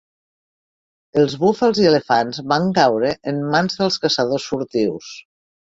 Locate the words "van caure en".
2.55-3.47